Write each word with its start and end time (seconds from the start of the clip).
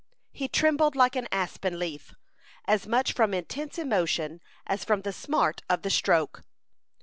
He 0.31 0.47
trembled 0.47 0.95
like 0.95 1.15
an 1.15 1.27
aspen 1.31 1.77
leaf, 1.77 2.15
as 2.65 2.87
much 2.87 3.13
from 3.13 3.35
intense 3.35 3.77
emotion 3.77 4.41
as 4.65 4.83
from 4.83 5.01
the 5.03 5.13
smart 5.13 5.61
of 5.69 5.83
the 5.83 5.91
stroke. 5.91 6.43